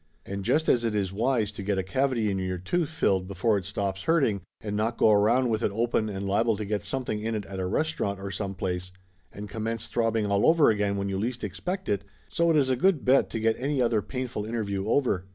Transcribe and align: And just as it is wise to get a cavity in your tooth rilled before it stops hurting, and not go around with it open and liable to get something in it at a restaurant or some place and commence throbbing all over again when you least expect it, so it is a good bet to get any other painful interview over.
And 0.25 0.43
just 0.43 0.67
as 0.67 0.83
it 0.83 0.95
is 0.95 1.13
wise 1.13 1.51
to 1.51 1.61
get 1.61 1.77
a 1.77 1.83
cavity 1.83 2.31
in 2.31 2.39
your 2.39 2.57
tooth 2.57 2.99
rilled 3.03 3.27
before 3.27 3.59
it 3.59 3.65
stops 3.65 4.01
hurting, 4.05 4.41
and 4.59 4.75
not 4.75 4.97
go 4.97 5.11
around 5.11 5.49
with 5.49 5.61
it 5.61 5.69
open 5.71 6.09
and 6.09 6.25
liable 6.25 6.57
to 6.57 6.65
get 6.65 6.81
something 6.81 7.19
in 7.19 7.35
it 7.35 7.45
at 7.45 7.59
a 7.59 7.67
restaurant 7.67 8.19
or 8.19 8.31
some 8.31 8.55
place 8.55 8.91
and 9.31 9.47
commence 9.47 9.87
throbbing 9.87 10.25
all 10.25 10.47
over 10.47 10.71
again 10.71 10.97
when 10.97 11.07
you 11.07 11.19
least 11.19 11.43
expect 11.43 11.87
it, 11.87 12.03
so 12.27 12.49
it 12.49 12.57
is 12.57 12.71
a 12.71 12.75
good 12.75 13.05
bet 13.05 13.29
to 13.29 13.39
get 13.39 13.55
any 13.59 13.79
other 13.79 14.01
painful 14.01 14.43
interview 14.43 14.87
over. 14.87 15.27